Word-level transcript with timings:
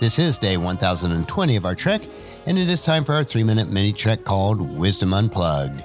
This 0.00 0.20
is 0.20 0.38
day 0.38 0.56
1020 0.56 1.56
of 1.56 1.64
our 1.64 1.74
trek, 1.74 2.02
and 2.46 2.56
it 2.56 2.68
is 2.68 2.84
time 2.84 3.04
for 3.04 3.14
our 3.14 3.24
three 3.24 3.42
minute 3.42 3.68
mini 3.68 3.92
trek 3.92 4.22
called 4.22 4.60
Wisdom 4.60 5.12
Unplugged. 5.12 5.82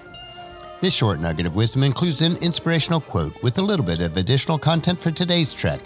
This 0.82 0.94
short 0.94 1.20
nugget 1.20 1.48
of 1.48 1.56
wisdom 1.56 1.82
includes 1.82 2.22
an 2.22 2.38
inspirational 2.38 3.02
quote 3.02 3.42
with 3.42 3.58
a 3.58 3.64
little 3.64 3.84
bit 3.84 4.02
of 4.02 4.16
additional 4.16 4.60
content 4.60 5.02
for 5.02 5.10
today's 5.10 5.52
trek. 5.52 5.82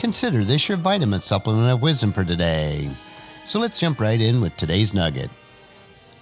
Consider 0.00 0.44
this 0.44 0.68
your 0.68 0.78
vitamin 0.78 1.20
supplement 1.20 1.72
of 1.72 1.80
wisdom 1.80 2.12
for 2.12 2.24
today. 2.24 2.90
So 3.46 3.60
let's 3.60 3.78
jump 3.78 4.00
right 4.00 4.20
in 4.20 4.40
with 4.40 4.56
today's 4.56 4.92
nugget. 4.92 5.30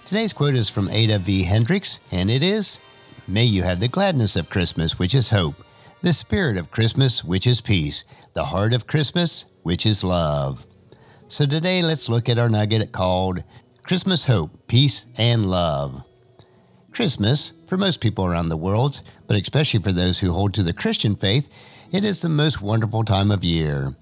Today's 0.05 0.33
quote 0.33 0.53
is 0.53 0.69
from 0.69 0.87
Ada 0.87 1.17
V. 1.17 1.41
Hendricks, 1.41 1.97
and 2.11 2.29
it 2.29 2.43
is 2.43 2.79
May 3.27 3.45
you 3.45 3.63
have 3.63 3.79
the 3.79 3.87
gladness 3.87 4.35
of 4.35 4.51
Christmas, 4.51 4.99
which 4.99 5.15
is 5.15 5.31
hope, 5.31 5.63
the 6.03 6.13
spirit 6.13 6.57
of 6.57 6.69
Christmas, 6.69 7.23
which 7.23 7.47
is 7.47 7.59
peace, 7.59 8.03
the 8.35 8.45
heart 8.45 8.71
of 8.71 8.85
Christmas, 8.85 9.45
which 9.63 9.87
is 9.87 10.03
love. 10.03 10.67
So 11.31 11.45
today, 11.45 11.83
let's 11.83 12.09
look 12.09 12.27
at 12.27 12.39
our 12.39 12.49
nugget 12.49 12.91
called 12.91 13.43
Christmas 13.83 14.25
Hope, 14.25 14.65
Peace, 14.65 15.05
and 15.15 15.45
Love. 15.45 16.03
Christmas, 16.91 17.53
for 17.67 17.77
most 17.77 18.01
people 18.01 18.25
around 18.25 18.49
the 18.49 18.57
world, 18.57 19.03
but 19.27 19.37
especially 19.37 19.79
for 19.79 19.91
those 19.91 20.17
who 20.17 20.31
hold 20.33 20.55
to 20.55 20.63
the 20.63 20.73
Christian 20.73 21.15
faith, 21.15 21.47
it 21.91 22.03
is 22.03 22.23
the 22.23 22.29
most 22.29 22.63
wonderful 22.63 23.03
time 23.03 23.29
of 23.29 23.43
year. 23.43 23.95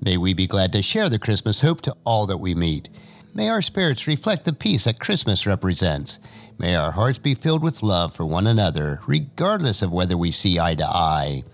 May 0.00 0.16
we 0.16 0.34
be 0.34 0.48
glad 0.48 0.72
to 0.72 0.82
share 0.82 1.08
the 1.08 1.20
Christmas 1.20 1.60
hope 1.60 1.82
to 1.82 1.94
all 2.04 2.26
that 2.26 2.38
we 2.38 2.52
meet. 2.52 2.88
May 3.32 3.48
our 3.48 3.62
spirits 3.62 4.08
reflect 4.08 4.44
the 4.44 4.52
peace 4.52 4.86
that 4.86 4.98
Christmas 4.98 5.46
represents. 5.46 6.18
May 6.58 6.74
our 6.74 6.90
hearts 6.90 7.20
be 7.20 7.36
filled 7.36 7.62
with 7.62 7.84
love 7.84 8.12
for 8.12 8.26
one 8.26 8.48
another, 8.48 8.98
regardless 9.06 9.82
of 9.82 9.92
whether 9.92 10.16
we 10.16 10.32
see 10.32 10.58
eye 10.58 10.74
to 10.74 10.84
eye. 10.84 11.44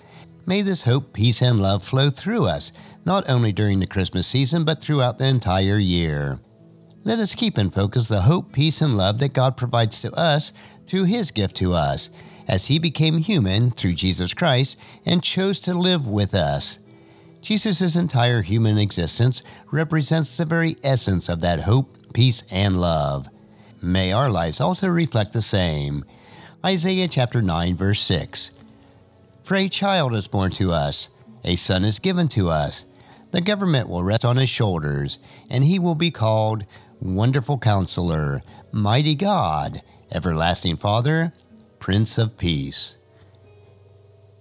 May 0.45 0.63
this 0.63 0.83
hope, 0.83 1.13
peace, 1.13 1.41
and 1.41 1.61
love 1.61 1.85
flow 1.85 2.11
through 2.11 2.47
us 2.47 2.73
not 3.05 3.29
only 3.29 3.53
during 3.53 3.79
the 3.79 3.87
Christmas 3.87 4.27
season, 4.27 4.65
but 4.65 4.81
throughout 4.81 5.19
the 5.19 5.27
entire 5.27 5.79
year. 5.79 6.39
Let 7.05 7.19
us 7.19 7.35
keep 7.35 7.59
in 7.59 7.71
focus 7.71 8.07
the 8.07 8.23
hope, 8.23 8.53
peace, 8.53 8.81
and 8.81 8.97
love 8.97 9.19
that 9.19 9.35
God 9.35 9.57
provides 9.57 10.01
to 10.03 10.13
us 10.13 10.53
through 10.87 11.05
His 11.05 11.31
gift 11.31 11.57
to 11.57 11.73
us, 11.73 12.11
as 12.49 12.67
He 12.67 12.79
became 12.79 13.19
human 13.19 13.71
through 13.71 13.95
Jesus 13.95 14.35
Christ 14.35 14.77
and 15.05 15.23
chose 15.23 15.59
to 15.61 15.75
live 15.75 16.07
with 16.07 16.35
us. 16.35 16.79
Jesus' 17.41 17.97
entire 17.97 18.43
human 18.43 18.79
existence 18.79 19.43
represents 19.73 20.37
the 20.37 20.45
very 20.45 20.77
essence 20.85 21.29
of 21.29 21.41
that 21.41 21.63
hope, 21.63 22.13
peace, 22.15 22.45
and 22.51 22.81
love. 22.81 23.29
May 23.81 24.13
our 24.13 24.31
lives 24.31 24.61
also 24.61 24.87
reflect 24.89 25.33
the 25.33 25.43
same. 25.43 26.05
Isaiah 26.65 27.09
chapter 27.09 27.43
9, 27.43 27.77
verse 27.77 28.01
6. 28.01 28.53
For 29.53 29.57
a 29.57 29.69
child 29.69 30.15
is 30.15 30.29
born 30.29 30.51
to 30.53 30.73
us, 30.73 31.11
a 31.45 31.57
son 31.57 31.85
is 31.85 31.99
given 31.99 32.27
to 32.29 32.49
us 32.49 32.87
the 33.33 33.43
government 33.43 33.87
will 33.87 34.03
rest 34.03 34.25
on 34.25 34.39
his 34.39 34.49
shoulders, 34.49 35.19
and 35.51 35.63
he 35.63 35.79
will 35.79 35.95
be 35.95 36.11
called 36.11 36.65
Wonderful 37.03 37.59
Counselor, 37.59 38.43
Mighty 38.73 39.15
God, 39.15 39.83
Everlasting 40.11 40.79
Father, 40.79 41.35
Prince 41.81 42.17
of 42.17 42.39
Peace. 42.39 42.97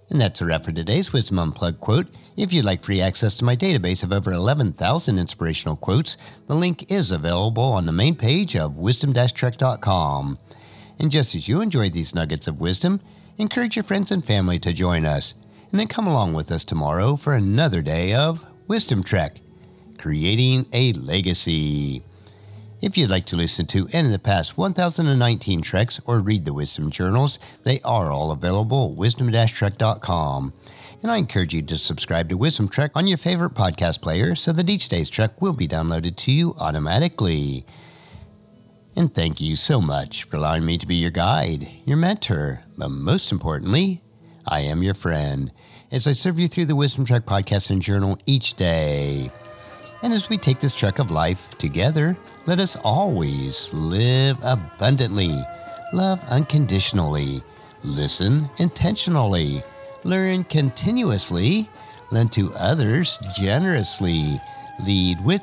And 0.08 0.18
that's 0.18 0.40
a 0.40 0.46
wrap 0.46 0.64
for 0.64 0.72
today's 0.72 1.12
Wisdom 1.12 1.40
Unplugged 1.40 1.80
quote. 1.80 2.06
If 2.38 2.54
you'd 2.54 2.64
like 2.64 2.82
free 2.82 3.02
access 3.02 3.34
to 3.34 3.44
my 3.44 3.54
database 3.54 4.02
of 4.02 4.14
over 4.14 4.32
11,000 4.32 5.18
inspirational 5.18 5.76
quotes, 5.76 6.16
the 6.46 6.54
link 6.54 6.90
is 6.90 7.10
available 7.10 7.64
on 7.64 7.84
the 7.84 7.92
main 7.92 8.16
page 8.16 8.56
of 8.56 8.78
wisdom-trek.com. 8.78 10.38
And 10.98 11.10
just 11.10 11.34
as 11.34 11.48
you 11.48 11.60
enjoyed 11.60 11.92
these 11.92 12.14
nuggets 12.14 12.46
of 12.46 12.60
wisdom, 12.60 13.02
encourage 13.38 13.76
your 13.76 13.82
friends 13.84 14.10
and 14.10 14.24
family 14.24 14.58
to 14.60 14.72
join 14.72 15.04
us, 15.04 15.34
and 15.70 15.80
then 15.80 15.88
come 15.88 16.06
along 16.06 16.34
with 16.34 16.50
us 16.50 16.64
tomorrow 16.64 17.16
for 17.16 17.34
another 17.34 17.82
day 17.82 18.14
of 18.14 18.44
Wisdom 18.68 19.02
Trek, 19.02 19.40
creating 19.98 20.66
a 20.72 20.92
legacy. 20.92 22.02
If 22.80 22.98
you'd 22.98 23.10
like 23.10 23.26
to 23.26 23.36
listen 23.36 23.66
to 23.66 23.88
any 23.92 24.08
of 24.08 24.12
the 24.12 24.18
past 24.18 24.58
1019 24.58 25.62
treks 25.62 26.00
or 26.04 26.18
read 26.18 26.44
the 26.44 26.52
Wisdom 26.52 26.90
Journals, 26.90 27.38
they 27.62 27.80
are 27.82 28.10
all 28.10 28.32
available 28.32 28.90
at 28.90 28.98
wisdom-trek.com. 28.98 30.52
And 31.00 31.10
I 31.10 31.16
encourage 31.16 31.54
you 31.54 31.62
to 31.62 31.78
subscribe 31.78 32.28
to 32.28 32.36
Wisdom 32.36 32.68
Trek 32.68 32.90
on 32.94 33.06
your 33.06 33.18
favorite 33.18 33.54
podcast 33.54 34.00
player 34.00 34.34
so 34.34 34.52
that 34.52 34.68
each 34.68 34.88
day's 34.88 35.08
trek 35.08 35.40
will 35.40 35.52
be 35.52 35.68
downloaded 35.68 36.16
to 36.16 36.32
you 36.32 36.54
automatically. 36.58 37.64
And 38.94 39.14
thank 39.14 39.40
you 39.40 39.56
so 39.56 39.80
much 39.80 40.24
for 40.24 40.36
allowing 40.36 40.66
me 40.66 40.76
to 40.76 40.86
be 40.86 40.96
your 40.96 41.10
guide, 41.10 41.66
your 41.86 41.96
mentor, 41.96 42.62
but 42.76 42.90
most 42.90 43.32
importantly, 43.32 44.02
I 44.46 44.60
am 44.60 44.82
your 44.82 44.92
friend 44.92 45.50
as 45.90 46.06
I 46.06 46.12
serve 46.12 46.38
you 46.38 46.46
through 46.46 46.66
the 46.66 46.76
Wisdom 46.76 47.06
Trek 47.06 47.24
podcast 47.24 47.70
and 47.70 47.80
journal 47.80 48.18
each 48.26 48.54
day. 48.54 49.30
And 50.02 50.12
as 50.12 50.28
we 50.28 50.36
take 50.36 50.60
this 50.60 50.74
trek 50.74 50.98
of 50.98 51.10
life 51.10 51.48
together, 51.58 52.18
let 52.46 52.60
us 52.60 52.76
always 52.84 53.70
live 53.72 54.36
abundantly, 54.42 55.42
love 55.94 56.20
unconditionally, 56.28 57.42
listen 57.84 58.50
intentionally, 58.58 59.62
learn 60.04 60.44
continuously, 60.44 61.70
lend 62.10 62.30
to 62.32 62.52
others 62.56 63.18
generously, 63.38 64.38
lead 64.84 65.24
with 65.24 65.42